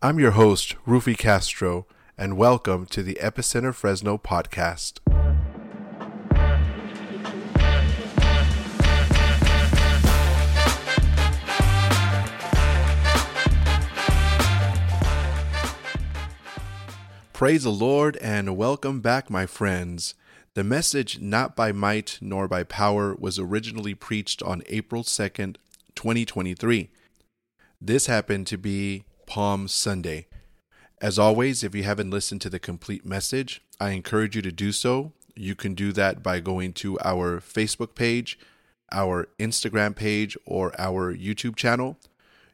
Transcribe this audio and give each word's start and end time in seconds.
I'm 0.00 0.20
your 0.20 0.30
host, 0.30 0.76
Rufy 0.86 1.18
Castro, 1.18 1.84
and 2.16 2.36
welcome 2.36 2.86
to 2.86 3.02
the 3.02 3.18
Epicenter 3.20 3.74
Fresno 3.74 4.16
podcast. 4.16 5.00
Praise 17.32 17.64
the 17.64 17.70
Lord 17.70 18.16
and 18.18 18.56
welcome 18.56 19.00
back, 19.00 19.28
my 19.28 19.46
friends. 19.46 20.14
The 20.54 20.62
message, 20.62 21.18
not 21.18 21.56
by 21.56 21.72
might 21.72 22.18
nor 22.20 22.46
by 22.46 22.62
power, 22.62 23.16
was 23.18 23.40
originally 23.40 23.96
preached 23.96 24.44
on 24.44 24.62
April 24.66 25.02
2nd, 25.02 25.56
2023. 25.96 26.88
This 27.80 28.06
happened 28.06 28.46
to 28.46 28.56
be 28.56 29.02
Palm 29.28 29.68
Sunday. 29.68 30.26
As 31.00 31.16
always, 31.18 31.62
if 31.62 31.74
you 31.74 31.84
haven't 31.84 32.10
listened 32.10 32.40
to 32.40 32.50
the 32.50 32.58
complete 32.58 33.04
message, 33.04 33.60
I 33.78 33.90
encourage 33.90 34.34
you 34.34 34.42
to 34.42 34.50
do 34.50 34.72
so. 34.72 35.12
You 35.36 35.54
can 35.54 35.74
do 35.74 35.92
that 35.92 36.22
by 36.22 36.40
going 36.40 36.72
to 36.74 36.98
our 37.04 37.38
Facebook 37.38 37.94
page, 37.94 38.38
our 38.90 39.28
Instagram 39.38 39.94
page, 39.94 40.36
or 40.46 40.72
our 40.80 41.14
YouTube 41.14 41.56
channel. 41.56 41.98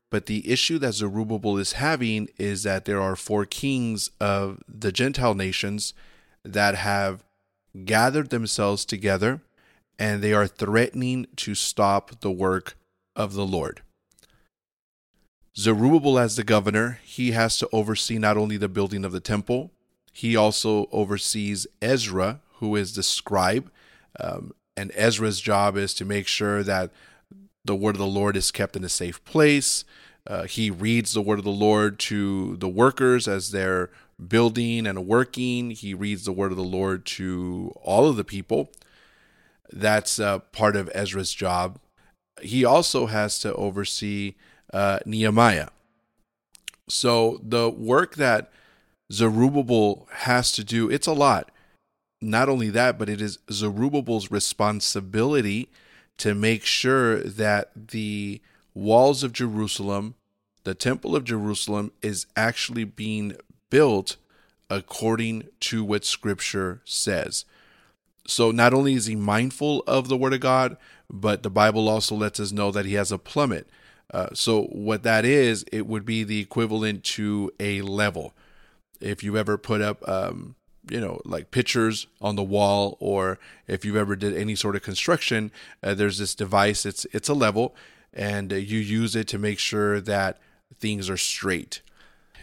but 0.10 0.26
the 0.26 0.50
issue 0.50 0.78
that 0.80 0.94
Zerubbabel 0.94 1.58
is 1.58 1.74
having 1.74 2.30
is 2.38 2.64
that 2.64 2.86
there 2.86 3.02
are 3.02 3.16
four 3.16 3.46
kings 3.46 4.10
of 4.20 4.62
the 4.68 4.92
Gentile 4.92 5.34
nations 5.34 5.94
that 6.44 6.76
have 6.76 7.24
gathered 7.86 8.30
themselves 8.30 8.86
together 8.86 9.42
and 10.00 10.22
they 10.22 10.34
are 10.34 10.48
threatening 10.48 11.26
to 11.36 11.56
stop 11.56 12.20
the 12.22 12.32
work 12.32 12.78
of 13.16 13.34
the 13.34 13.46
Lord. 13.46 13.82
Zerubbabel, 15.58 16.20
as 16.20 16.36
the 16.36 16.44
governor, 16.44 17.00
he 17.04 17.32
has 17.32 17.58
to 17.58 17.70
oversee 17.72 18.20
not 18.20 18.38
only 18.38 18.58
the 18.58 18.70
building 18.70 19.04
of 19.04 19.12
the 19.12 19.20
temple, 19.20 19.72
he 20.14 20.36
also 20.36 20.88
oversees 20.92 21.66
Ezra, 21.82 22.42
who 22.56 22.76
is 22.76 22.94
the 22.94 23.02
scribe. 23.02 23.72
Um, 24.20 24.54
and 24.76 24.92
Ezra's 24.94 25.42
job 25.42 25.76
is 25.76 25.96
to 25.96 26.06
make 26.06 26.28
sure 26.28 26.62
that 26.62 26.92
the 27.66 27.76
word 27.76 27.96
of 27.96 28.00
the 28.00 28.06
Lord 28.06 28.38
is 28.38 28.52
kept 28.52 28.76
in 28.76 28.84
a 28.84 28.90
safe 28.90 29.24
place. 29.26 29.84
Uh, 30.28 30.44
he 30.44 30.70
reads 30.70 31.14
the 31.14 31.22
word 31.22 31.40
of 31.40 31.46
the 31.46 31.52
Lord 31.52 31.98
to 32.00 32.58
the 32.58 32.70
workers 32.70 33.28
as 33.28 33.50
they're 33.50 33.90
building 34.28 34.86
and 34.86 35.08
working. 35.08 35.72
He 35.72 35.94
reads 35.94 36.26
the 36.26 36.32
word 36.32 36.52
of 36.52 36.58
the 36.58 36.64
Lord 36.64 37.06
to 37.06 37.74
all 37.82 38.08
of 38.08 38.16
the 38.16 38.24
people. 38.24 38.72
That's 39.72 40.20
uh, 40.20 40.40
part 40.40 40.76
of 40.76 40.92
Ezra's 40.94 41.34
job. 41.34 41.80
He 42.42 42.64
also 42.64 43.08
has 43.08 43.40
to 43.40 43.54
oversee 43.56 44.36
uh, 44.74 45.00
Nehemiah. 45.06 45.70
So 46.88 47.40
the 47.44 47.70
work 47.70 48.16
that 48.16 48.52
Zerubbabel 49.12 50.08
has 50.12 50.52
to 50.54 50.64
do, 50.64 50.90
it's 50.90 51.08
a 51.08 51.14
lot. 51.14 51.52
Not 52.22 52.50
only 52.50 52.70
that, 52.72 52.98
but 52.98 53.10
it 53.10 53.22
is 53.22 53.40
Zerubbabel's 53.52 54.32
responsibility 54.32 55.70
to 56.18 56.34
make 56.34 56.66
sure 56.66 57.20
that 57.20 57.72
the 57.90 58.42
walls 58.74 59.24
of 59.24 59.34
Jerusalem, 59.34 60.16
the 60.64 60.74
temple 60.74 61.16
of 61.16 61.24
Jerusalem, 61.24 61.92
is 62.02 62.26
actually 62.36 62.86
being 62.86 63.36
built 63.70 64.18
according 64.70 65.48
to 65.62 65.84
what 65.84 66.06
scripture 66.06 66.82
says. 66.86 67.46
So 68.26 68.52
not 68.52 68.74
only 68.74 68.94
is 68.94 69.06
he 69.06 69.16
mindful 69.16 69.84
of 69.88 70.10
the 70.10 70.18
word 70.18 70.34
of 70.34 70.42
God, 70.42 70.78
but 71.10 71.44
the 71.44 71.50
Bible 71.50 71.88
also 71.88 72.16
lets 72.16 72.40
us 72.40 72.52
know 72.52 72.72
that 72.72 72.86
he 72.86 72.96
has 72.96 73.12
a 73.12 73.18
plummet. 73.18 73.70
Uh, 74.14 74.28
so 74.34 74.64
what 74.64 75.04
that 75.04 75.26
is, 75.26 75.66
it 75.72 75.86
would 75.86 76.06
be 76.06 76.24
the 76.24 76.40
equivalent 76.40 77.04
to 77.04 77.52
a 77.60 77.82
level. 77.82 78.34
If 79.02 79.24
you 79.24 79.38
ever 79.38 79.58
put 79.58 79.82
up, 79.82 80.08
um, 80.08 80.56
you 80.90 81.02
know, 81.02 81.22
like 81.26 81.52
pictures 81.52 82.08
on 82.22 82.36
the 82.36 82.44
wall, 82.44 82.98
or 83.00 83.38
if 83.68 83.84
you've 83.84 83.98
ever 83.98 84.16
did 84.16 84.36
any 84.36 84.56
sort 84.56 84.76
of 84.76 84.82
construction, 84.82 85.52
uh, 85.84 85.94
there's 85.94 86.18
this 86.18 86.34
device. 86.34 86.86
It's 86.86 87.06
it's 87.12 87.30
a 87.30 87.34
level, 87.34 87.76
and 88.14 88.54
uh, 88.54 88.56
you 88.56 88.80
use 88.80 89.16
it 89.16 89.28
to 89.28 89.38
make 89.38 89.60
sure 89.60 90.00
that 90.00 90.40
things 90.80 91.10
are 91.10 91.18
straight. 91.18 91.82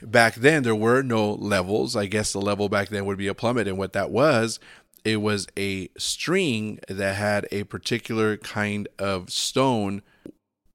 Back 0.02 0.34
then, 0.34 0.62
there 0.62 0.74
were 0.74 1.02
no 1.02 1.32
levels. 1.32 1.96
I 1.96 2.06
guess 2.06 2.32
the 2.32 2.40
level 2.40 2.68
back 2.68 2.88
then 2.90 3.06
would 3.06 3.18
be 3.18 3.28
a 3.28 3.34
plummet, 3.34 3.66
and 3.66 3.78
what 3.78 3.94
that 3.94 4.10
was, 4.10 4.60
it 5.04 5.20
was 5.20 5.46
a 5.56 5.88
string 5.96 6.78
that 6.88 7.16
had 7.16 7.46
a 7.50 7.64
particular 7.64 8.36
kind 8.36 8.88
of 8.98 9.30
stone 9.30 10.02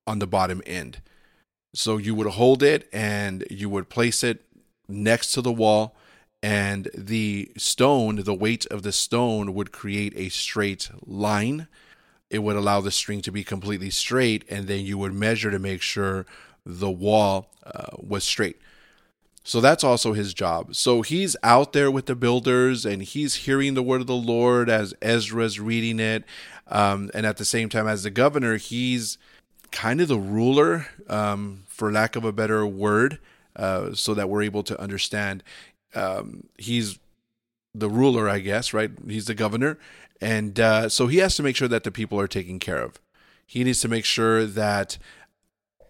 on 0.10 0.18
the 0.18 0.28
bottom 0.28 0.62
end. 0.66 1.02
So 1.74 1.98
you 1.98 2.16
would 2.16 2.28
hold 2.28 2.64
it 2.64 2.90
and 2.92 3.46
you 3.52 3.70
would 3.70 3.90
place 3.90 4.24
it 4.24 4.42
next 4.88 5.34
to 5.34 5.42
the 5.42 5.52
wall, 5.52 5.96
and 6.42 6.90
the 6.98 7.52
stone, 7.58 8.24
the 8.24 8.34
weight 8.34 8.66
of 8.68 8.82
the 8.82 8.92
stone 8.92 9.54
would 9.54 9.72
create 9.72 10.14
a 10.16 10.30
straight 10.30 10.90
line. 11.06 11.68
It 12.32 12.40
would 12.40 12.56
allow 12.56 12.82
the 12.82 12.92
string 12.92 13.22
to 13.22 13.32
be 13.32 13.44
completely 13.44 13.92
straight, 13.92 14.46
and 14.50 14.68
then 14.68 14.84
you 14.84 14.98
would 14.98 15.14
measure 15.14 15.52
to 15.52 15.60
make 15.60 15.82
sure 15.82 16.26
the 16.66 16.90
wall 16.90 17.52
uh, 17.64 17.96
was 17.98 18.24
straight. 18.24 18.58
So 19.44 19.62
that's 19.62 19.84
also 19.84 20.14
his 20.14 20.34
job. 20.34 20.76
So 20.76 21.02
he's 21.02 21.36
out 21.44 21.74
there 21.74 21.92
with 21.92 22.06
the 22.06 22.16
builders 22.16 22.86
and 22.86 23.02
he's 23.02 23.36
hearing 23.46 23.74
the 23.74 23.84
word 23.84 24.02
of 24.02 24.08
the 24.08 24.14
Lord 24.14 24.70
as 24.70 24.94
Ezra's 25.02 25.60
reading 25.60 26.00
it. 26.00 26.24
Um, 26.68 27.10
and 27.14 27.26
at 27.26 27.38
the 27.38 27.46
same 27.46 27.70
time, 27.70 27.88
as 27.88 28.04
the 28.04 28.12
governor, 28.12 28.58
he's 28.58 29.18
kind 29.72 30.02
of 30.02 30.08
the 30.08 30.20
ruler, 30.20 30.88
um, 31.08 31.64
for 31.68 31.92
lack 31.92 32.16
of 32.16 32.26
a 32.26 32.32
better 32.32 32.66
word, 32.66 33.20
uh, 33.56 33.94
so 33.94 34.14
that 34.14 34.30
we're 34.30 34.44
able 34.44 34.64
to 34.64 34.80
understand. 34.80 35.44
Um, 35.96 36.46
he's 36.58 37.00
the 37.74 37.90
ruler, 37.90 38.30
I 38.30 38.40
guess, 38.40 38.74
right? 38.74 38.92
He's 39.08 39.26
the 39.26 39.36
governor. 39.36 39.78
And 40.22 40.60
uh, 40.60 40.90
so 40.90 41.08
he 41.08 41.18
has 41.18 41.36
to 41.36 41.44
make 41.44 41.56
sure 41.56 41.68
that 41.68 41.84
the 41.84 41.92
people 41.92 42.20
are 42.20 42.28
taken 42.28 42.60
care 42.60 42.82
of. 42.82 43.00
He 43.46 43.64
needs 43.64 43.82
to 43.82 43.88
make 43.88 44.06
sure 44.06 44.46
that 44.46 44.98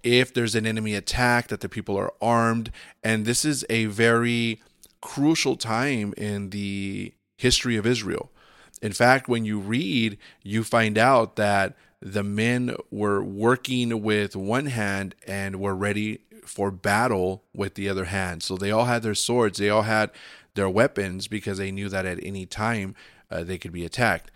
if 0.04 0.34
there's 0.34 0.56
an 0.56 0.66
enemy 0.66 0.96
attack, 0.96 1.48
that 1.48 1.62
the 1.62 1.70
people 1.70 1.98
are 1.98 2.14
armed. 2.22 2.72
And 3.04 3.26
this 3.26 3.44
is 3.44 3.66
a 3.70 3.86
very 3.86 4.62
crucial 5.02 5.56
time 5.56 6.14
in 6.16 6.52
the 6.52 7.14
history 7.38 7.76
of 7.76 7.86
Israel. 7.86 8.32
In 8.82 8.94
fact, 8.94 9.28
when 9.28 9.46
you 9.46 9.60
read, 9.60 10.18
you 10.44 10.64
find 10.64 10.98
out 10.98 11.36
that 11.36 11.76
the 12.02 12.24
men 12.24 12.76
were 12.90 13.22
working 13.22 14.02
with 14.02 14.36
one 14.36 14.68
hand 14.68 15.16
and 15.28 15.60
were 15.60 15.76
ready 15.76 16.20
for 16.46 16.72
battle 16.72 17.44
with 17.54 17.76
the 17.76 17.90
other 17.90 18.06
hand. 18.06 18.42
So 18.42 18.56
they 18.56 18.72
all 18.72 18.86
had 18.86 19.04
their 19.04 19.16
swords, 19.16 19.60
they 19.60 19.70
all 19.70 19.84
had 19.84 20.12
their 20.56 20.70
weapons 20.70 21.28
because 21.28 21.58
they 21.58 21.72
knew 21.72 21.90
that 21.90 22.06
at 22.06 22.24
any 22.24 22.46
time 22.46 22.96
uh, 23.30 23.44
they 23.44 23.58
could 23.58 23.72
be 23.72 23.86
attacked. 23.86 24.32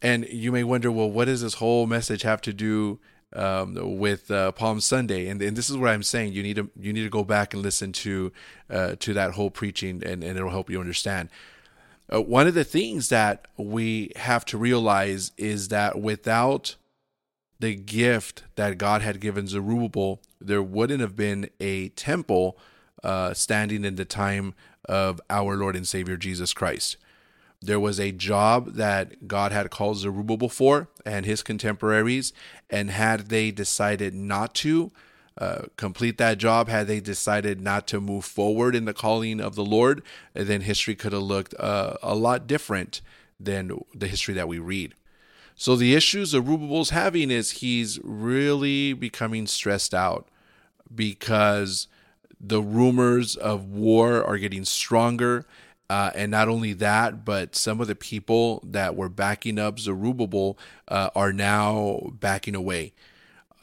And 0.00 0.26
you 0.28 0.50
may 0.52 0.64
wonder, 0.64 0.90
well, 0.90 1.10
what 1.10 1.26
does 1.26 1.42
this 1.42 1.54
whole 1.54 1.86
message 1.86 2.22
have 2.22 2.40
to 2.42 2.52
do 2.52 2.98
um, 3.34 3.98
with 3.98 4.30
uh, 4.30 4.52
Palm 4.52 4.80
Sunday? 4.80 5.28
And, 5.28 5.40
and 5.40 5.56
this 5.56 5.70
is 5.70 5.76
what 5.76 5.90
I'm 5.90 6.02
saying: 6.02 6.32
you 6.32 6.42
need 6.42 6.56
to 6.56 6.70
you 6.78 6.92
need 6.92 7.04
to 7.04 7.10
go 7.10 7.22
back 7.22 7.54
and 7.54 7.62
listen 7.62 7.92
to 7.92 8.32
uh, 8.68 8.96
to 8.98 9.14
that 9.14 9.32
whole 9.32 9.50
preaching, 9.50 10.02
and, 10.04 10.24
and 10.24 10.36
it'll 10.36 10.50
help 10.50 10.70
you 10.70 10.80
understand. 10.80 11.28
Uh, 12.12 12.20
one 12.20 12.48
of 12.48 12.54
the 12.54 12.64
things 12.64 13.08
that 13.10 13.46
we 13.56 14.10
have 14.16 14.44
to 14.46 14.58
realize 14.58 15.30
is 15.38 15.68
that 15.68 16.00
without 16.00 16.74
the 17.62 17.76
gift 17.76 18.42
that 18.56 18.76
God 18.76 19.02
had 19.02 19.20
given 19.20 19.46
Zerubbabel, 19.46 20.20
there 20.40 20.62
wouldn't 20.62 21.00
have 21.00 21.14
been 21.14 21.48
a 21.60 21.90
temple 21.90 22.58
uh, 23.04 23.34
standing 23.34 23.84
in 23.84 23.94
the 23.94 24.04
time 24.04 24.54
of 24.84 25.20
our 25.30 25.56
Lord 25.56 25.76
and 25.76 25.86
Savior 25.86 26.16
Jesus 26.16 26.52
Christ. 26.52 26.96
there 27.62 27.78
was 27.78 28.00
a 28.00 28.10
job 28.10 28.74
that 28.74 29.28
God 29.28 29.52
had 29.52 29.70
called 29.70 29.98
Zerubbabel 29.98 30.48
for 30.48 30.88
and 31.06 31.24
his 31.24 31.42
contemporaries, 31.42 32.32
and 32.68 32.90
had 32.90 33.28
they 33.28 33.52
decided 33.52 34.14
not 34.14 34.54
to 34.56 34.90
uh, 35.38 35.62
complete 35.76 36.18
that 36.18 36.38
job, 36.38 36.68
had 36.68 36.88
they 36.88 37.00
decided 37.00 37.60
not 37.60 37.86
to 37.86 38.00
move 38.00 38.24
forward 38.24 38.74
in 38.74 38.84
the 38.84 38.92
calling 38.92 39.40
of 39.40 39.54
the 39.54 39.64
Lord, 39.64 40.02
then 40.34 40.62
history 40.62 40.94
could 40.94 41.12
have 41.12 41.22
looked 41.22 41.54
uh, 41.58 41.94
a 42.02 42.14
lot 42.14 42.46
different 42.46 43.00
than 43.38 43.70
the 43.94 44.08
history 44.08 44.34
that 44.34 44.48
we 44.48 44.58
read. 44.58 44.94
So 45.62 45.76
the 45.76 45.94
issues 45.94 46.30
Zerubbabel's 46.30 46.90
having 46.90 47.30
is 47.30 47.52
he's 47.52 48.00
really 48.02 48.94
becoming 48.94 49.46
stressed 49.46 49.94
out 49.94 50.26
because 50.92 51.86
the 52.40 52.60
rumors 52.60 53.36
of 53.36 53.66
war 53.66 54.24
are 54.24 54.38
getting 54.38 54.64
stronger. 54.64 55.46
Uh, 55.88 56.10
and 56.16 56.32
not 56.32 56.48
only 56.48 56.72
that, 56.72 57.24
but 57.24 57.54
some 57.54 57.80
of 57.80 57.86
the 57.86 57.94
people 57.94 58.60
that 58.66 58.96
were 58.96 59.08
backing 59.08 59.56
up 59.56 59.78
Zerubbabel 59.78 60.58
uh, 60.88 61.10
are 61.14 61.32
now 61.32 62.10
backing 62.10 62.56
away. 62.56 62.92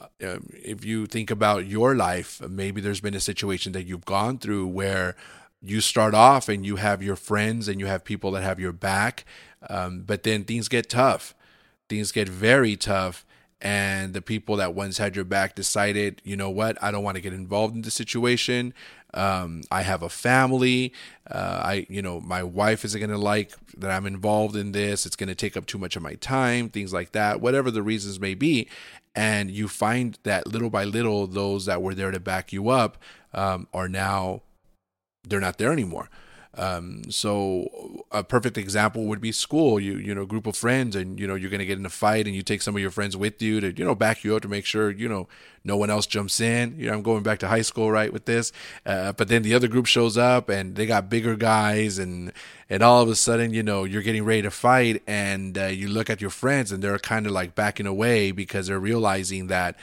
Uh, 0.00 0.38
if 0.52 0.86
you 0.86 1.04
think 1.04 1.30
about 1.30 1.66
your 1.66 1.94
life, 1.94 2.40
maybe 2.48 2.80
there's 2.80 3.02
been 3.02 3.12
a 3.12 3.20
situation 3.20 3.72
that 3.72 3.84
you've 3.84 4.06
gone 4.06 4.38
through 4.38 4.66
where 4.68 5.16
you 5.60 5.82
start 5.82 6.14
off 6.14 6.48
and 6.48 6.64
you 6.64 6.76
have 6.76 7.02
your 7.02 7.16
friends 7.16 7.68
and 7.68 7.78
you 7.78 7.84
have 7.84 8.04
people 8.04 8.30
that 8.30 8.42
have 8.42 8.58
your 8.58 8.72
back, 8.72 9.26
um, 9.68 10.00
but 10.06 10.22
then 10.22 10.44
things 10.44 10.66
get 10.66 10.88
tough. 10.88 11.34
Things 11.90 12.10
get 12.12 12.28
very 12.28 12.76
tough, 12.76 13.26
and 13.60 14.14
the 14.14 14.22
people 14.22 14.56
that 14.56 14.74
once 14.74 14.96
had 14.96 15.14
your 15.14 15.26
back 15.26 15.54
decided, 15.54 16.22
you 16.24 16.36
know 16.36 16.48
what, 16.48 16.82
I 16.82 16.90
don't 16.90 17.04
want 17.04 17.16
to 17.16 17.20
get 17.20 17.34
involved 17.34 17.74
in 17.74 17.82
the 17.82 17.90
situation. 17.90 18.72
Um, 19.12 19.62
I 19.70 19.82
have 19.82 20.02
a 20.02 20.08
family. 20.08 20.92
Uh, 21.28 21.60
I, 21.62 21.86
you 21.90 22.00
know, 22.00 22.20
my 22.20 22.42
wife 22.42 22.84
isn't 22.84 22.98
going 22.98 23.10
to 23.10 23.18
like 23.18 23.52
that 23.76 23.90
I'm 23.90 24.06
involved 24.06 24.56
in 24.56 24.72
this. 24.72 25.04
It's 25.04 25.16
going 25.16 25.28
to 25.28 25.34
take 25.34 25.56
up 25.56 25.66
too 25.66 25.78
much 25.78 25.96
of 25.96 26.02
my 26.02 26.14
time, 26.14 26.68
things 26.68 26.92
like 26.92 27.12
that, 27.12 27.40
whatever 27.40 27.70
the 27.70 27.82
reasons 27.82 28.20
may 28.20 28.34
be. 28.34 28.68
And 29.14 29.50
you 29.50 29.66
find 29.66 30.16
that 30.22 30.46
little 30.46 30.70
by 30.70 30.84
little, 30.84 31.26
those 31.26 31.66
that 31.66 31.82
were 31.82 31.94
there 31.94 32.12
to 32.12 32.20
back 32.20 32.52
you 32.52 32.68
up 32.68 32.98
um, 33.34 33.66
are 33.74 33.88
now, 33.88 34.42
they're 35.28 35.40
not 35.40 35.58
there 35.58 35.72
anymore. 35.72 36.08
Um, 36.54 37.10
so 37.10 38.04
a 38.10 38.24
perfect 38.24 38.58
example 38.58 39.04
would 39.04 39.20
be 39.20 39.30
school. 39.30 39.78
You 39.78 39.98
you 39.98 40.14
know, 40.14 40.26
group 40.26 40.46
of 40.46 40.56
friends, 40.56 40.96
and 40.96 41.18
you 41.18 41.26
know 41.26 41.36
you're 41.36 41.50
going 41.50 41.60
to 41.60 41.66
get 41.66 41.78
in 41.78 41.86
a 41.86 41.90
fight, 41.90 42.26
and 42.26 42.34
you 42.34 42.42
take 42.42 42.60
some 42.60 42.74
of 42.74 42.82
your 42.82 42.90
friends 42.90 43.16
with 43.16 43.40
you 43.40 43.60
to 43.60 43.72
you 43.72 43.84
know 43.84 43.94
back 43.94 44.24
you 44.24 44.34
up 44.34 44.42
to 44.42 44.48
make 44.48 44.66
sure 44.66 44.90
you 44.90 45.08
know 45.08 45.28
no 45.64 45.76
one 45.76 45.90
else 45.90 46.06
jumps 46.06 46.40
in. 46.40 46.74
You 46.76 46.88
know, 46.88 46.94
I'm 46.94 47.02
going 47.02 47.22
back 47.22 47.38
to 47.40 47.48
high 47.48 47.62
school 47.62 47.90
right 47.90 48.12
with 48.12 48.24
this, 48.24 48.52
uh, 48.84 49.12
but 49.12 49.28
then 49.28 49.42
the 49.42 49.54
other 49.54 49.68
group 49.68 49.86
shows 49.86 50.18
up, 50.18 50.48
and 50.48 50.74
they 50.74 50.86
got 50.86 51.08
bigger 51.08 51.36
guys, 51.36 51.98
and 51.98 52.32
and 52.68 52.82
all 52.82 53.00
of 53.00 53.08
a 53.08 53.14
sudden 53.14 53.54
you 53.54 53.62
know 53.62 53.84
you're 53.84 54.02
getting 54.02 54.24
ready 54.24 54.42
to 54.42 54.50
fight, 54.50 55.02
and 55.06 55.56
uh, 55.56 55.66
you 55.66 55.88
look 55.88 56.10
at 56.10 56.20
your 56.20 56.30
friends, 56.30 56.72
and 56.72 56.82
they're 56.82 56.98
kind 56.98 57.26
of 57.26 57.32
like 57.32 57.54
backing 57.54 57.86
away 57.86 58.32
because 58.32 58.66
they're 58.66 58.80
realizing 58.80 59.46
that 59.46 59.76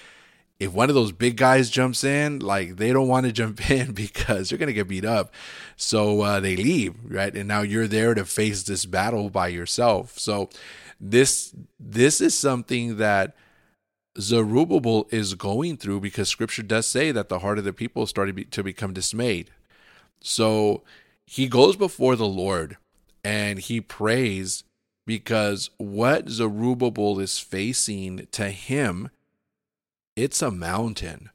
if 0.59 0.73
one 0.73 0.89
of 0.89 0.95
those 0.95 1.11
big 1.11 1.37
guys 1.37 1.69
jumps 1.69 2.03
in, 2.03 2.39
like 2.39 2.77
they 2.77 2.91
don't 2.91 3.07
want 3.07 3.25
to 3.25 3.31
jump 3.31 3.69
in 3.69 3.91
because 3.91 4.49
they're 4.49 4.57
gonna 4.57 4.73
get 4.73 4.87
beat 4.87 5.05
up, 5.05 5.33
so 5.75 6.21
uh, 6.21 6.39
they 6.39 6.55
leave, 6.55 6.95
right? 7.03 7.35
And 7.35 7.47
now 7.47 7.61
you're 7.61 7.87
there 7.87 8.13
to 8.13 8.25
face 8.25 8.63
this 8.63 8.85
battle 8.85 9.29
by 9.29 9.49
yourself. 9.49 10.17
So 10.17 10.49
this 10.99 11.53
this 11.79 12.21
is 12.21 12.35
something 12.35 12.97
that 12.97 13.35
Zerubbabel 14.19 15.07
is 15.11 15.35
going 15.35 15.77
through 15.77 15.99
because 16.01 16.27
Scripture 16.27 16.63
does 16.63 16.87
say 16.87 17.11
that 17.11 17.29
the 17.29 17.39
heart 17.39 17.59
of 17.59 17.63
the 17.63 17.73
people 17.73 18.07
started 18.07 18.51
to 18.51 18.63
become 18.63 18.93
dismayed. 18.93 19.51
So 20.21 20.83
he 21.25 21.47
goes 21.47 21.75
before 21.75 22.15
the 22.15 22.27
Lord 22.27 22.77
and 23.23 23.59
he 23.59 23.79
prays 23.79 24.63
because 25.05 25.69
what 25.77 26.29
Zerubbabel 26.29 27.19
is 27.19 27.37
facing 27.37 28.27
to 28.31 28.49
him 28.49 29.09
it's 30.17 30.41
a 30.41 30.51
mountain. 30.51 31.29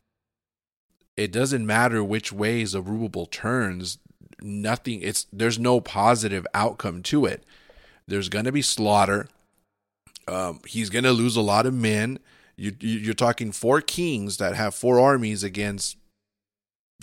It 1.16 1.32
doesn't 1.32 1.64
matter 1.64 2.02
which 2.02 2.32
way 2.32 2.64
Zerubbabel 2.64 3.26
turns, 3.26 3.98
nothing 4.42 5.00
it's 5.02 5.26
there's 5.32 5.58
no 5.58 5.80
positive 5.80 6.46
outcome 6.52 7.02
to 7.04 7.24
it. 7.24 7.44
There's 8.06 8.28
going 8.28 8.44
to 8.44 8.52
be 8.52 8.62
slaughter. 8.62 9.28
Um, 10.26 10.60
he's 10.66 10.90
going 10.90 11.04
to 11.04 11.12
lose 11.12 11.36
a 11.36 11.42
lot 11.42 11.64
of 11.64 11.74
men. 11.74 12.18
You, 12.56 12.72
you, 12.80 13.10
are 13.10 13.14
talking 13.14 13.52
four 13.52 13.80
kings 13.80 14.36
that 14.36 14.54
have 14.54 14.74
four 14.74 15.00
armies 15.00 15.42
against 15.42 15.96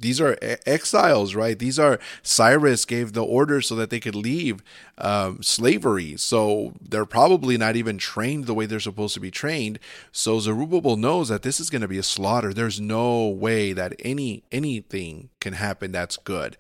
these 0.02 0.22
are 0.22 0.38
exiles, 0.66 1.36
right? 1.36 1.58
These 1.58 1.80
are 1.80 2.00
Cyrus 2.24 2.86
gave 2.86 3.14
the 3.14 3.24
order 3.24 3.62
so 3.62 3.76
that 3.76 3.90
they 3.90 4.00
could 4.00 4.16
leave 4.16 4.64
um, 4.98 5.42
slavery. 5.44 6.18
So 6.18 6.74
they're 6.82 7.06
probably 7.06 7.58
not 7.58 7.76
even 7.76 7.98
trained 7.98 8.46
the 8.46 8.54
way 8.54 8.66
they're 8.66 8.80
supposed 8.80 9.14
to 9.16 9.20
be 9.20 9.32
trained. 9.32 9.80
So 10.12 10.40
Zerubbabel 10.40 10.98
knows 10.98 11.30
that 11.30 11.44
this 11.44 11.60
is 11.60 11.70
going 11.70 11.82
to 11.82 11.88
be 11.88 11.98
a 11.98 12.04
slaughter. 12.04 12.54
There's 12.54 12.80
no 12.80 13.28
way 13.28 13.74
that 13.74 13.94
any 14.04 14.44
anything 14.52 15.30
can 15.40 15.54
happen 15.54 15.92
that's 15.92 16.18
good. 16.18 16.58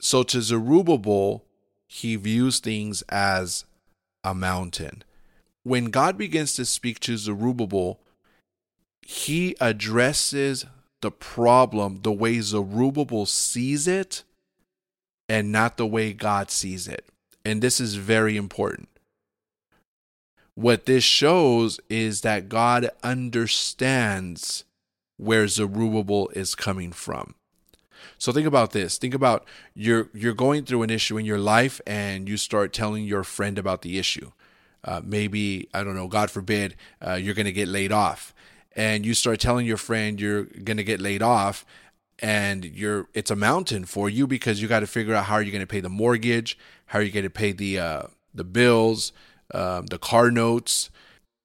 So 0.00 0.22
to 0.24 0.40
Zerubbabel, 0.40 1.44
he 1.86 2.16
views 2.16 2.60
things 2.60 3.02
as 3.08 3.64
a 4.22 4.34
mountain. 4.34 5.02
When 5.62 5.86
God 5.86 6.16
begins 6.16 6.54
to 6.54 6.64
speak 6.64 7.00
to 7.00 7.16
Zerubbabel, 7.16 8.00
he 9.02 9.56
addresses 9.60 10.66
the 11.00 11.10
problem 11.10 12.00
the 12.02 12.12
way 12.12 12.40
Zerubbabel 12.40 13.26
sees 13.26 13.86
it 13.86 14.24
and 15.28 15.52
not 15.52 15.76
the 15.76 15.86
way 15.86 16.12
God 16.12 16.50
sees 16.50 16.88
it. 16.88 17.08
And 17.44 17.62
this 17.62 17.80
is 17.80 17.94
very 17.94 18.36
important. 18.36 18.88
What 20.54 20.86
this 20.86 21.04
shows 21.04 21.78
is 21.88 22.22
that 22.22 22.48
God 22.48 22.90
understands 23.02 24.64
where 25.16 25.46
Zerubbabel 25.46 26.28
is 26.34 26.54
coming 26.54 26.92
from. 26.92 27.34
So 28.18 28.32
think 28.32 28.46
about 28.46 28.72
this. 28.72 28.98
Think 28.98 29.14
about 29.14 29.44
you're 29.74 30.08
you're 30.12 30.34
going 30.34 30.64
through 30.64 30.82
an 30.82 30.90
issue 30.90 31.18
in 31.18 31.24
your 31.24 31.38
life 31.38 31.80
and 31.86 32.28
you 32.28 32.36
start 32.36 32.72
telling 32.72 33.04
your 33.04 33.22
friend 33.22 33.58
about 33.58 33.82
the 33.82 33.98
issue. 33.98 34.32
Uh, 34.82 35.00
maybe 35.04 35.68
I 35.72 35.84
don't 35.84 35.94
know. 35.94 36.08
God 36.08 36.30
forbid 36.30 36.74
uh, 37.06 37.14
you're 37.14 37.34
going 37.34 37.46
to 37.46 37.52
get 37.52 37.68
laid 37.68 37.92
off, 37.92 38.34
and 38.76 39.04
you 39.04 39.14
start 39.14 39.40
telling 39.40 39.66
your 39.66 39.76
friend 39.76 40.20
you're 40.20 40.44
going 40.44 40.76
to 40.76 40.84
get 40.84 41.00
laid 41.00 41.22
off 41.22 41.64
and 42.20 42.64
you're 42.64 43.08
it's 43.14 43.30
a 43.30 43.36
mountain 43.36 43.84
for 43.84 44.08
you 44.08 44.26
because 44.26 44.60
you 44.60 44.68
got 44.68 44.80
to 44.80 44.86
figure 44.86 45.14
out 45.14 45.24
how 45.24 45.34
are 45.34 45.42
you 45.42 45.52
going 45.52 45.60
to 45.60 45.66
pay 45.66 45.80
the 45.80 45.88
mortgage 45.88 46.58
how 46.86 46.98
are 46.98 47.02
you 47.02 47.12
going 47.12 47.24
to 47.24 47.30
pay 47.30 47.52
the 47.52 47.78
uh, 47.78 48.02
the 48.34 48.44
bills 48.44 49.12
um, 49.54 49.86
the 49.86 49.98
car 49.98 50.30
notes. 50.30 50.90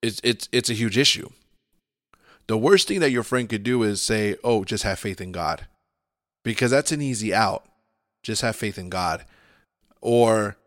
It's 0.01 0.19
it's 0.23 0.49
it's 0.51 0.69
a 0.69 0.73
huge 0.73 0.97
issue. 0.97 1.29
The 2.47 2.57
worst 2.57 2.87
thing 2.87 2.99
that 2.99 3.11
your 3.11 3.23
friend 3.23 3.47
could 3.47 3.63
do 3.63 3.83
is 3.83 4.01
say 4.01 4.35
oh 4.43 4.63
just 4.63 4.83
have 4.83 4.99
faith 4.99 5.21
in 5.21 5.31
god 5.31 5.67
because 6.43 6.71
that's 6.71 6.91
an 6.91 7.01
easy 7.01 7.33
out. 7.33 7.65
Just 8.21 8.41
have 8.41 8.55
faith 8.55 8.77
in 8.77 8.89
god. 8.89 9.25
Or 10.01 10.57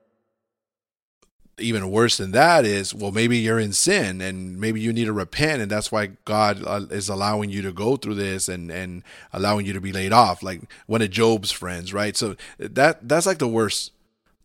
even 1.59 1.91
worse 1.91 2.19
than 2.19 2.33
that 2.33 2.67
is 2.67 2.95
well 2.95 3.11
maybe 3.11 3.39
you're 3.39 3.59
in 3.59 3.73
sin 3.73 4.21
and 4.21 4.61
maybe 4.61 4.79
you 4.79 4.93
need 4.93 5.07
to 5.07 5.13
repent 5.13 5.63
and 5.63 5.71
that's 5.71 5.91
why 5.91 6.07
god 6.27 6.63
uh, 6.67 6.85
is 6.91 7.09
allowing 7.09 7.49
you 7.49 7.63
to 7.63 7.73
go 7.73 7.97
through 7.97 8.15
this 8.15 8.47
and 8.47 8.71
and 8.71 9.03
allowing 9.33 9.65
you 9.65 9.73
to 9.73 9.81
be 9.81 9.93
laid 9.93 10.13
off 10.13 10.43
like 10.43 10.61
one 10.87 11.01
of 11.01 11.11
Job's 11.11 11.51
friends 11.51 11.93
right? 11.93 12.17
So 12.17 12.37
that 12.59 13.09
that's 13.09 13.27
like 13.27 13.39
the 13.39 13.49
worst 13.49 13.93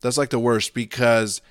that's 0.01 0.17
like 0.17 0.29
the 0.29 0.39
worst 0.39 0.73
because 0.73 1.41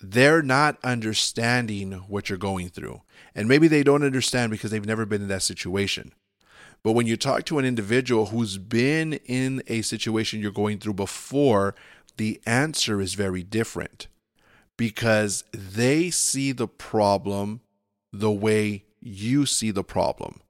they're 0.00 0.42
not 0.42 0.78
understanding 0.82 1.92
what 2.08 2.28
you're 2.28 2.38
going 2.38 2.70
through. 2.70 3.02
And 3.34 3.46
maybe 3.46 3.68
they 3.68 3.82
don't 3.82 4.02
understand 4.02 4.50
because 4.50 4.70
they've 4.70 4.86
never 4.86 5.04
been 5.04 5.20
in 5.22 5.28
that 5.28 5.42
situation. 5.42 6.12
But 6.82 6.92
when 6.92 7.06
you 7.06 7.18
talk 7.18 7.44
to 7.44 7.58
an 7.58 7.66
individual 7.66 8.26
who's 8.26 8.56
been 8.56 9.14
in 9.26 9.62
a 9.66 9.82
situation 9.82 10.40
you're 10.40 10.50
going 10.50 10.78
through 10.78 10.94
before 10.94 11.74
the 12.16 12.40
answer 12.46 13.00
is 13.00 13.14
very 13.14 13.42
different 13.42 14.08
because 14.80 15.44
they 15.52 16.08
see 16.08 16.52
the 16.52 16.66
problem 16.66 17.60
the 18.14 18.30
way 18.30 18.82
you 18.98 19.44
see 19.44 19.70
the 19.70 19.84
problem 19.84 20.40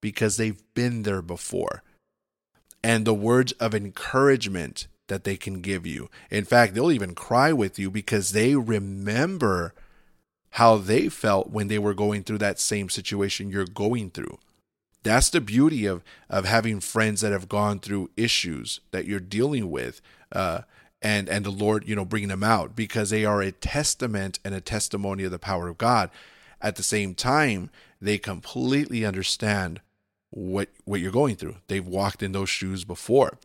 because 0.00 0.36
they've 0.36 0.62
been 0.74 1.02
there 1.02 1.20
before. 1.20 1.82
And 2.84 3.04
the 3.04 3.12
words 3.12 3.50
of 3.54 3.74
encouragement 3.74 4.86
that 5.08 5.24
they 5.24 5.36
can 5.36 5.60
give 5.60 5.84
you. 5.84 6.08
In 6.30 6.44
fact, 6.44 6.74
they'll 6.74 6.92
even 6.92 7.16
cry 7.16 7.52
with 7.52 7.76
you 7.76 7.90
because 7.90 8.30
they 8.30 8.54
remember 8.54 9.74
how 10.50 10.76
they 10.76 11.08
felt 11.08 11.50
when 11.50 11.66
they 11.66 11.80
were 11.80 11.94
going 11.94 12.22
through 12.22 12.38
that 12.38 12.60
same 12.60 12.88
situation 12.88 13.50
you're 13.50 13.64
going 13.64 14.10
through. 14.10 14.38
That's 15.02 15.30
the 15.30 15.40
beauty 15.40 15.84
of 15.84 16.04
of 16.30 16.44
having 16.44 16.78
friends 16.78 17.22
that 17.22 17.32
have 17.32 17.48
gone 17.48 17.80
through 17.80 18.10
issues 18.16 18.78
that 18.92 19.06
you're 19.06 19.18
dealing 19.18 19.68
with. 19.68 20.00
Uh, 20.30 20.60
and 21.04 21.28
and 21.28 21.44
the 21.44 21.50
Lord, 21.50 21.86
you 21.86 21.94
know, 21.94 22.06
bringing 22.06 22.30
them 22.30 22.42
out 22.42 22.74
because 22.74 23.10
they 23.10 23.24
are 23.24 23.42
a 23.42 23.52
testament 23.52 24.40
and 24.44 24.54
a 24.54 24.60
testimony 24.60 25.22
of 25.22 25.30
the 25.30 25.38
power 25.38 25.68
of 25.68 25.78
God. 25.78 26.10
At 26.60 26.76
the 26.76 26.82
same 26.82 27.14
time, 27.14 27.70
they 28.00 28.16
completely 28.16 29.04
understand 29.04 29.80
what 30.30 30.70
what 30.84 31.00
you're 31.00 31.12
going 31.12 31.36
through. 31.36 31.56
They've 31.68 31.86
walked 31.86 32.22
in 32.22 32.32
those 32.32 32.48
shoes 32.48 32.84
before. 32.84 33.38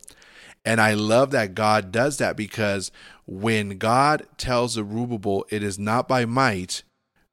And 0.65 0.81
I 0.81 0.93
love 0.93 1.31
that 1.31 1.53
God 1.53 1.91
does 1.91 2.17
that 2.17 2.35
because 2.35 2.91
when 3.25 3.77
God 3.77 4.25
tells 4.37 4.73
Zerubbabel, 4.73 5.45
it 5.49 5.63
is 5.63 5.77
not 5.77 6.07
by 6.07 6.25
might 6.25 6.83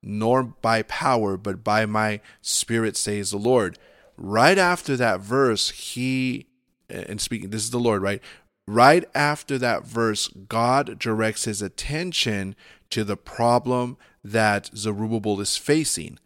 nor 0.03 0.45
by 0.45 0.83
power, 0.83 1.37
but 1.37 1.65
by 1.65 1.85
my 1.87 2.21
spirit, 2.41 2.97
says 2.97 3.31
the 3.31 3.37
Lord. 3.37 3.79
Right 4.17 4.57
after 4.57 4.97
that 4.97 5.21
verse, 5.21 5.71
he, 5.71 6.47
and 6.89 7.21
speaking, 7.21 7.51
this 7.51 7.65
is 7.65 7.71
the 7.71 7.81
Lord, 7.81 8.03
right? 8.03 8.23
Right 8.69 9.05
after 9.15 9.59
that 9.59 9.85
verse, 9.85 10.29
God 10.29 10.99
directs 10.99 11.45
his 11.45 11.63
attention 11.63 12.57
to 12.91 13.05
the 13.05 13.17
problem 13.17 13.97
that 14.25 14.71
Zerubbabel 14.77 15.41
is 15.41 15.57
facing. 15.57 16.19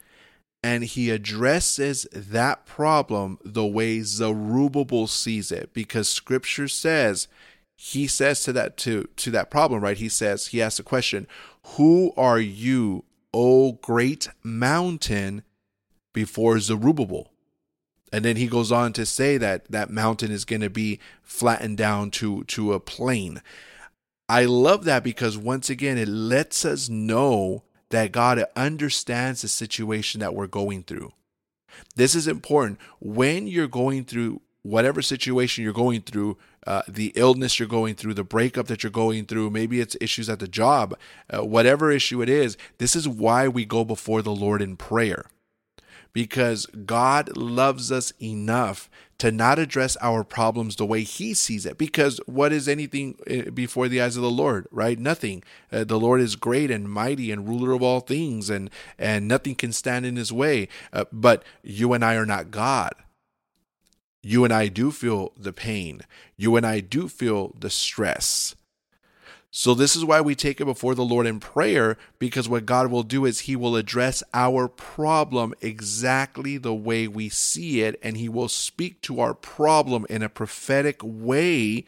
And 0.63 0.85
he 0.85 1.11
addresses 1.11 2.07
that 2.13 2.67
problem 2.67 3.39
the 3.45 3.67
way 3.67 4.01
Zerubbabel 4.01 5.07
sees 5.07 5.51
it, 5.53 5.73
because 5.73 6.09
scripture 6.09 6.69
says, 6.69 7.29
he 7.77 8.07
says 8.07 8.45
to 8.45 8.53
that 8.53 8.77
to 8.79 9.09
to 9.17 9.31
that 9.31 9.51
problem, 9.51 9.83
right? 9.83 9.97
He 9.97 10.11
says, 10.11 10.49
he 10.49 10.61
asks 10.61 10.79
a 10.79 10.83
question, 10.83 11.27
Who 11.77 12.13
are 12.15 12.39
you, 12.39 13.05
O 13.33 13.73
great 13.73 14.29
mountain, 14.43 15.45
before 16.13 16.59
Zerubbabel? 16.59 17.30
And 18.12 18.25
then 18.25 18.37
he 18.37 18.47
goes 18.47 18.73
on 18.73 18.93
to 18.95 19.07
say 19.07 19.38
that 19.38 19.71
that 19.71 19.90
mountain 19.90 20.31
is 20.31 20.45
going 20.45 20.62
to 20.62 20.71
be 20.71 20.99
flattened 21.23 21.76
down 21.76 22.11
to 22.12 22.45
to 22.45 22.73
a 22.73 22.81
plain. 22.81 23.40
I 24.29 24.45
love 24.45 24.85
that 24.85 25.02
because 25.02 25.37
once 25.37 25.71
again 25.71 25.99
it 25.99 26.09
lets 26.09 26.64
us 26.64 26.88
know 26.88 27.64
that 27.90 28.12
God 28.12 28.45
understands 28.55 29.43
the 29.43 29.49
situation 29.49 30.21
that 30.21 30.35
we're 30.35 30.47
going 30.47 30.85
through. 30.85 31.12
This 31.97 32.14
is 32.14 32.29
important 32.29 32.79
when 33.00 33.47
you're 33.47 33.69
going 33.69 34.05
through 34.05 34.40
whatever 34.62 35.02
situation 35.02 35.64
you're 35.64 35.73
going 35.73 36.02
through, 36.02 36.37
uh, 36.67 36.83
the 36.87 37.12
illness 37.14 37.59
you're 37.59 37.69
going 37.69 37.95
through, 37.95 38.14
the 38.14 38.25
breakup 38.25 38.67
that 38.67 38.83
you're 38.83 38.90
going 38.90 39.25
through, 39.25 39.50
maybe 39.50 39.81
it's 39.81 39.97
issues 40.00 40.29
at 40.29 40.38
the 40.38 40.49
job, 40.49 40.97
uh, 41.31 41.45
whatever 41.45 41.90
issue 41.90 42.21
it 42.21 42.29
is, 42.29 42.57
this 42.79 42.95
is 42.95 43.09
why 43.09 43.49
we 43.49 43.64
go 43.64 43.85
before 43.85 44.23
the 44.23 44.35
Lord 44.35 44.61
in 44.61 44.76
prayer. 44.76 45.26
Because 46.12 46.67
God 46.67 47.37
loves 47.37 47.93
us 47.93 48.12
enough 48.21 48.90
to 49.19 49.31
not 49.31 49.59
address 49.59 49.97
our 50.00 50.25
problems 50.25 50.76
the 50.76 50.87
way 50.87 51.02
He 51.02 51.35
sees 51.35 51.67
it. 51.67 51.79
Because 51.79 52.21
what 52.26 52.52
is 52.52 52.69
anything 52.69 53.17
uh, 53.31 53.50
before 53.50 53.88
the 53.88 54.00
eyes 54.00 54.17
of 54.17 54.23
the 54.23 54.31
Lord, 54.31 54.67
right? 54.71 54.99
Nothing. 54.99 55.43
Uh, 55.71 55.85
the 55.85 56.00
Lord 56.00 56.21
is 56.21 56.37
great 56.37 56.71
and 56.71 56.90
mighty 56.90 57.31
and 57.31 57.49
ruler 57.49 57.73
of 57.73 57.83
all 57.83 58.00
things, 58.00 58.50
and 58.50 58.71
and 58.99 59.29
nothing 59.29 59.55
can 59.55 59.73
stand 59.73 60.07
in 60.07 60.17
His 60.17 60.33
way. 60.33 60.69
Uh, 60.93 61.05
but 61.12 61.45
you 61.62 61.93
and 61.93 62.05
I 62.05 62.14
are 62.14 62.26
not 62.26 62.50
God 62.50 62.95
you 64.23 64.45
and 64.45 64.52
I 64.52 64.69
do 64.69 64.90
feel 64.90 65.33
the 65.37 65.52
pain. 65.52 66.02
You 66.37 66.57
and 66.57 66.67
I 66.67 66.81
do 66.81 67.09
feel 67.09 67.55
the 67.59 67.71
stress. 67.71 68.55
So, 69.52 69.75
this 69.75 69.97
is 69.97 70.04
why 70.04 70.21
we 70.21 70.37
take 70.37 70.61
it 70.61 70.64
before 70.64 70.95
the 70.95 71.04
Lord 71.04 71.26
in 71.26 71.40
prayer 71.40 71.99
because 72.21 72.49
what 72.49 72.66
God 72.66 72.88
will 72.88 73.02
do 73.02 73.25
is 73.25 73.40
He 73.40 73.57
will 73.57 73.75
address 73.75 74.23
our 74.33 74.69
problem 74.69 75.54
exactly 75.61 76.57
the 76.57 76.75
way 76.75 77.09
we 77.09 77.28
see 77.28 77.83
it, 77.83 77.99
and 78.00 78.16
He 78.16 78.28
will 78.28 78.49
speak 78.49 79.00
to 79.02 79.21
our 79.21 79.35
problem 79.35 80.07
in 80.09 80.23
a 80.23 80.28
prophetic 80.28 81.00
way. 81.02 81.85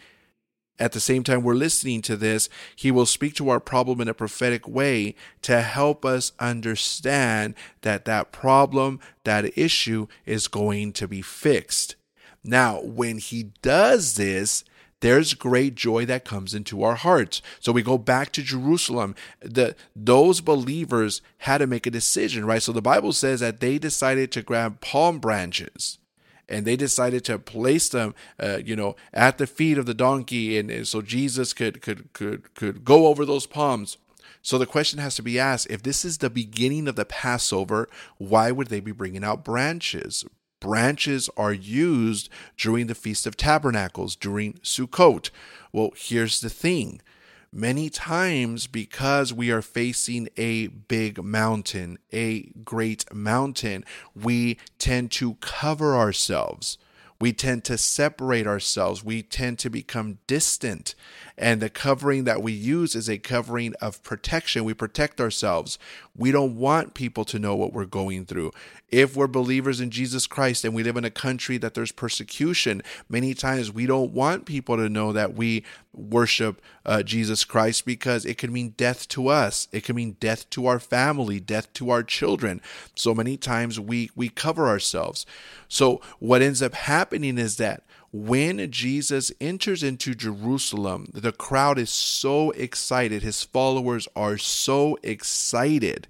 At 0.81 0.91
the 0.91 0.99
same 0.99 1.23
time, 1.23 1.45
we're 1.45 1.55
listening 1.55 2.03
to 2.03 2.17
this, 2.17 2.49
He 2.75 2.91
will 2.91 3.07
speak 3.07 3.35
to 3.37 3.49
our 3.49 3.61
problem 3.61 4.01
in 4.01 4.09
a 4.09 4.15
prophetic 4.15 4.67
way 4.67 5.15
to 5.43 5.63
help 5.63 6.05
us 6.05 6.33
understand 6.41 7.55
that 7.83 8.05
that 8.07 8.33
problem, 8.33 8.99
that 9.23 9.57
issue 9.57 10.09
is 10.27 10.49
going 10.49 10.93
to 10.95 11.07
be 11.07 11.23
fixed. 11.23 11.95
Now, 12.43 12.81
when 12.83 13.19
he 13.19 13.53
does 13.63 14.15
this, 14.17 14.65
there's 15.03 15.35
great 15.35 15.75
joy 15.75 16.07
that 16.07 16.25
comes 16.25 16.55
into 16.55 16.83
our 16.85 16.95
hearts. 16.95 17.43
So 17.61 17.73
we 17.73 17.83
go 17.83 17.99
back 17.99 18.33
to 18.33 18.43
Jerusalem. 18.43 19.15
The 19.41 19.75
those 19.95 20.41
believers 20.41 21.21
had 21.39 21.59
to 21.59 21.67
make 21.67 21.87
a 21.87 21.91
decision, 21.91 22.47
right? 22.47 22.63
So 22.63 22.73
the 22.73 22.81
Bible 22.81 23.13
says 23.13 23.41
that 23.41 23.61
they 23.61 23.79
decided 23.79 24.31
to 24.33 24.43
grab 24.43 24.81
palm 24.81 25.19
branches 25.19 25.99
and 26.49 26.65
they 26.65 26.77
decided 26.77 27.25
to 27.25 27.39
place 27.39 27.89
them 27.89 28.15
uh, 28.39 28.59
you 28.65 28.77
know 28.77 28.95
at 29.13 29.39
the 29.39 29.47
feet 29.47 29.77
of 29.77 29.87
the 29.87 29.95
donkey 29.95 30.57
and, 30.57 30.71
and 30.71 30.87
so 30.87 31.03
Jesus 31.03 31.53
could 31.53 31.83
could 31.83 32.13
could 32.13 32.55
could 32.55 32.85
go 32.85 33.09
over 33.09 33.27
those 33.27 33.47
palms. 33.47 33.99
So 34.41 34.57
the 34.57 34.67
question 34.67 35.01
has 35.01 35.17
to 35.17 35.23
be 35.23 35.39
asked 35.39 35.69
if 35.69 35.83
this 35.83 36.05
is 36.05 36.19
the 36.19 36.31
beginning 36.31 36.87
of 36.87 36.97
the 36.97 37.05
Passover, 37.05 37.89
why 38.19 38.51
would 38.53 38.69
they 38.69 38.81
be 38.81 38.93
bringing 38.93 39.25
out 39.25 39.45
branches? 39.45 40.25
Branches 40.63 41.29
are 41.37 41.53
used 41.53 42.29
during 42.57 42.87
the 42.87 42.95
Feast 42.95 43.27
of 43.27 43.37
Tabernacles, 43.37 44.15
during 44.15 44.55
Sukkot. 44.63 45.31
Well, 45.73 45.91
here's 45.97 46.41
the 46.41 46.49
thing. 46.49 47.01
Many 47.53 47.91
times, 47.91 48.69
because 48.69 49.33
we 49.33 49.51
are 49.51 49.61
facing 49.61 50.29
a 50.37 50.69
big 50.69 51.23
mountain, 51.23 51.99
a 52.13 52.43
great 52.65 53.13
mountain, 53.13 53.85
we 54.15 54.57
tend 54.79 55.11
to 55.13 55.35
cover 55.41 55.97
ourselves. 55.97 56.79
We 57.23 57.33
tend 57.33 57.63
to 57.67 57.79
separate 57.79 58.49
ourselves. 58.49 59.05
We 59.05 59.23
tend 59.23 59.61
to 59.61 59.71
become 59.71 60.19
distant. 60.27 60.97
And 61.39 61.63
the 61.63 61.71
covering 61.71 62.25
that 62.25 62.43
we 62.43 62.51
use 62.51 62.97
is 62.97 63.09
a 63.09 63.17
covering 63.17 63.75
of 63.81 64.03
protection. 64.03 64.65
We 64.65 64.75
protect 64.75 65.21
ourselves. 65.21 65.79
We 66.17 66.33
don't 66.33 66.57
want 66.57 66.95
people 66.95 67.25
to 67.27 67.39
know 67.39 67.55
what 67.55 67.73
we're 67.73 67.85
going 67.85 68.27
through. 68.27 68.51
If 68.89 69.17
we're 69.17 69.29
believers 69.29 69.81
in 69.81 69.91
Jesus 69.91 70.27
Christ 70.27 70.65
and 70.65 70.75
we 70.75 70.83
live 70.83 70.97
in 70.97 71.05
a 71.05 71.11
country 71.11 71.59
that 71.59 71.75
there's 71.75 71.93
persecution, 71.93 72.83
many 73.09 73.35
times 73.35 73.73
we 73.73 73.87
don't 73.87 74.13
want 74.13 74.45
people 74.45 74.77
to 74.77 74.89
know 74.89 75.13
that 75.13 75.35
we 75.35 75.65
worship 75.95 76.61
uh, 76.85 77.03
Jesus 77.03 77.45
Christ 77.45 77.87
because 77.87 78.27
it 78.27 78.37
could 78.37 78.51
mean 78.51 78.75
death 78.77 79.09
to 79.09 79.29
us. 79.29 79.69
It 79.73 79.83
could 79.85 79.97
mean 79.97 80.17
death 80.21 80.51
to 80.51 80.67
our 80.67 80.79
family, 80.79 81.39
death 81.39 81.73
to 81.75 81.91
our 81.91 82.03
children. 82.03 82.61
So 82.95 83.15
many 83.15 83.37
times 83.37 83.79
we 83.79 84.11
we 84.15 84.29
cover 84.29 84.69
ourselves. 84.69 85.25
So 85.69 86.03
what 86.19 86.43
ends 86.43 86.61
up 86.63 86.75
happening 86.75 87.12
is 87.15 87.57
that 87.57 87.85
when 88.13 88.71
Jesus 88.71 89.33
enters 89.41 89.83
into 89.83 90.15
Jerusalem, 90.15 91.09
the 91.15 91.33
crowd 91.33 91.79
is 91.79 91.91
so 91.91 92.51
excited. 92.51 93.23
His 93.23 93.43
followers 93.43 94.07
are 94.15 94.37
so 94.37 94.99
excited. 95.03 96.09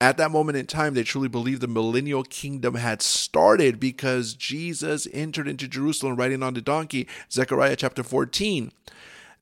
At 0.00 0.16
that 0.18 0.30
moment 0.30 0.58
in 0.58 0.66
time, 0.66 0.94
they 0.94 1.02
truly 1.02 1.28
believed 1.28 1.60
the 1.60 1.66
millennial 1.66 2.22
kingdom 2.22 2.74
had 2.74 3.02
started 3.02 3.80
because 3.80 4.34
Jesus 4.34 5.08
entered 5.12 5.48
into 5.48 5.66
Jerusalem 5.66 6.16
riding 6.16 6.42
on 6.42 6.54
the 6.54 6.60
donkey, 6.60 7.08
Zechariah 7.32 7.76
chapter 7.76 8.02
14. 8.02 8.70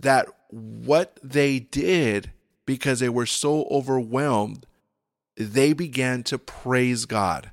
That 0.00 0.28
what 0.48 1.18
they 1.22 1.58
did, 1.58 2.30
because 2.64 3.00
they 3.00 3.08
were 3.08 3.26
so 3.26 3.64
overwhelmed, 3.70 4.66
they 5.36 5.72
began 5.72 6.22
to 6.24 6.38
praise 6.38 7.04
God. 7.04 7.50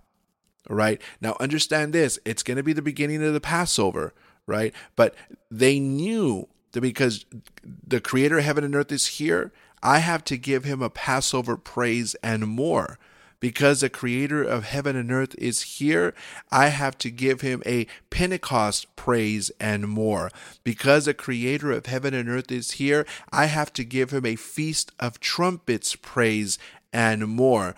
Right. 0.70 1.02
Now, 1.20 1.36
understand 1.40 1.94
this 1.94 2.20
it's 2.26 2.44
going 2.44 2.58
to 2.58 2.64
be 2.64 2.74
the 2.74 2.82
beginning 2.82 3.24
of 3.24 3.34
the 3.34 3.42
Passover 3.42 4.14
right? 4.46 4.74
But 4.96 5.16
they 5.50 5.80
knew 5.80 6.48
that 6.72 6.82
because 6.82 7.26
the 7.64 8.02
creator 8.02 8.40
of 8.40 8.44
heaven 8.44 8.64
and 8.64 8.76
earth 8.76 8.92
is 8.92 9.08
here, 9.08 9.52
I 9.82 10.00
have 10.00 10.24
to 10.26 10.38
give 10.38 10.64
him 10.64 10.82
a 10.82 10.90
Passover 10.90 11.58
praise 11.58 12.16
and 12.16 12.48
more. 12.48 12.98
Because 13.40 13.82
the 13.82 13.90
creator 13.90 14.42
of 14.42 14.64
heaven 14.64 14.96
and 14.96 15.12
earth 15.12 15.36
is 15.38 15.62
here, 15.64 16.14
I 16.50 16.68
have 16.70 16.98
to 17.00 17.12
give 17.12 17.42
him 17.42 17.62
a 17.66 17.88
Pentecost 18.10 18.96
praise 18.96 19.52
and 19.60 19.90
more. 19.90 20.32
Because 20.64 21.06
the 21.06 21.14
creator 21.14 21.70
of 21.74 21.86
heaven 21.86 22.14
and 22.14 22.30
earth 22.30 22.54
is 22.54 22.72
here, 22.72 23.06
I 23.34 23.48
have 23.48 23.74
to 23.74 23.84
give 23.84 24.12
him 24.12 24.26
a 24.26 24.38
feast 24.38 24.94
of 24.98 25.20
trumpets 25.20 25.98
praise 25.98 26.58
and 26.94 27.28
more. 27.28 27.76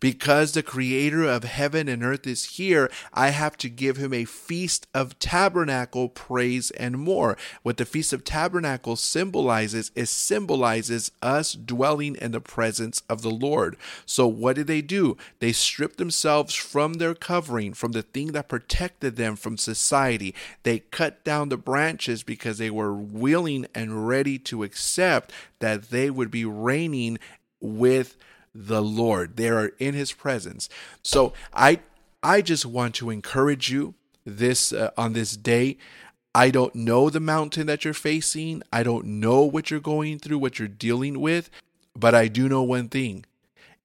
Because 0.00 0.52
the 0.52 0.62
creator 0.62 1.24
of 1.24 1.44
heaven 1.44 1.88
and 1.88 2.04
earth 2.04 2.26
is 2.26 2.44
here, 2.56 2.90
I 3.12 3.30
have 3.30 3.56
to 3.58 3.68
give 3.68 3.96
him 3.96 4.12
a 4.12 4.24
feast 4.24 4.86
of 4.94 5.18
tabernacle 5.18 6.08
praise 6.08 6.70
and 6.72 6.98
more. 6.98 7.36
What 7.62 7.76
the 7.78 7.84
feast 7.84 8.12
of 8.12 8.24
tabernacle 8.24 8.96
symbolizes 8.96 9.90
is 9.94 10.10
symbolizes 10.10 11.10
us 11.22 11.52
dwelling 11.52 12.16
in 12.16 12.32
the 12.32 12.40
presence 12.40 13.02
of 13.08 13.22
the 13.22 13.30
Lord. 13.30 13.76
So 14.06 14.26
what 14.26 14.56
did 14.56 14.66
they 14.66 14.82
do? 14.82 15.16
They 15.40 15.52
stripped 15.52 15.98
themselves 15.98 16.54
from 16.54 16.94
their 16.94 17.14
covering, 17.14 17.74
from 17.74 17.92
the 17.92 18.02
thing 18.02 18.32
that 18.32 18.48
protected 18.48 19.16
them 19.16 19.36
from 19.36 19.56
society. 19.56 20.34
They 20.62 20.80
cut 20.80 21.24
down 21.24 21.48
the 21.48 21.56
branches 21.56 22.22
because 22.22 22.58
they 22.58 22.70
were 22.70 22.94
willing 22.94 23.66
and 23.74 24.06
ready 24.06 24.38
to 24.40 24.62
accept 24.62 25.32
that 25.58 25.90
they 25.90 26.10
would 26.10 26.30
be 26.30 26.44
reigning 26.44 27.18
with 27.60 28.16
the 28.54 28.82
Lord. 28.82 29.36
They 29.36 29.48
are 29.48 29.72
in 29.78 29.94
his 29.94 30.12
presence. 30.12 30.68
So 31.02 31.32
I 31.52 31.80
I 32.22 32.42
just 32.42 32.66
want 32.66 32.94
to 32.96 33.10
encourage 33.10 33.70
you 33.70 33.94
this 34.24 34.72
uh, 34.72 34.90
on 34.96 35.12
this 35.12 35.36
day. 35.36 35.78
I 36.34 36.50
don't 36.50 36.74
know 36.74 37.10
the 37.10 37.20
mountain 37.20 37.66
that 37.66 37.84
you're 37.84 37.94
facing. 37.94 38.62
I 38.72 38.82
don't 38.82 39.06
know 39.06 39.42
what 39.42 39.70
you're 39.70 39.80
going 39.80 40.18
through, 40.18 40.38
what 40.38 40.58
you're 40.58 40.68
dealing 40.68 41.20
with, 41.20 41.50
but 41.96 42.14
I 42.14 42.28
do 42.28 42.48
know 42.48 42.62
one 42.62 42.88
thing. 42.88 43.24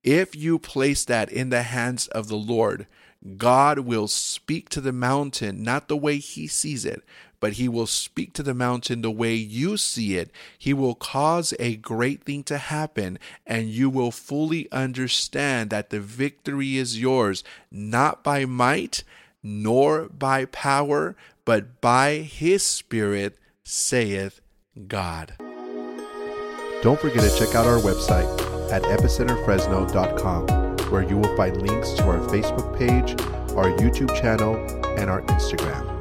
If 0.03 0.35
you 0.35 0.59
place 0.59 1.05
that 1.05 1.31
in 1.31 1.49
the 1.49 1.63
hands 1.63 2.07
of 2.07 2.27
the 2.27 2.35
Lord, 2.35 2.87
God 3.37 3.79
will 3.79 4.07
speak 4.07 4.67
to 4.69 4.81
the 4.81 4.91
mountain, 4.91 5.63
not 5.63 5.87
the 5.87 5.95
way 5.95 6.17
he 6.17 6.45
sees 6.45 6.83
it, 6.83 7.01
but 7.43 7.53
He 7.59 7.67
will 7.67 7.87
speak 7.87 8.31
to 8.35 8.41
the 8.41 8.53
mountain 8.53 9.01
the 9.01 9.11
way 9.11 9.33
you 9.33 9.75
see 9.75 10.15
it. 10.15 10.31
He 10.57 10.73
will 10.73 10.95
cause 10.95 11.53
a 11.59 11.75
great 11.75 12.23
thing 12.23 12.43
to 12.43 12.57
happen, 12.57 13.19
and 13.45 13.67
you 13.67 13.89
will 13.89 14.11
fully 14.11 14.71
understand 14.71 15.69
that 15.69 15.89
the 15.89 15.99
victory 15.99 16.77
is 16.77 17.01
yours, 17.01 17.43
not 17.69 18.23
by 18.23 18.45
might 18.45 19.03
nor 19.43 20.07
by 20.07 20.45
power, 20.45 21.17
but 21.43 21.81
by 21.81 22.19
His 22.19 22.63
Spirit, 22.63 23.37
saith 23.65 24.39
God. 24.87 25.33
Don't 26.81 27.01
forget 27.01 27.29
to 27.29 27.37
check 27.37 27.55
out 27.55 27.65
our 27.65 27.79
website 27.79 28.71
at 28.71 28.83
epicenterfresno.com, 28.83 30.77
where 30.89 31.03
you 31.03 31.17
will 31.17 31.35
find 31.35 31.61
links 31.61 31.91
to 31.91 32.03
our 32.03 32.19
Facebook 32.19 32.79
page, 32.79 33.19
our 33.57 33.69
YouTube 33.79 34.15
channel, 34.15 34.55
and 34.97 35.09
our 35.09 35.23
Instagram. 35.23 35.92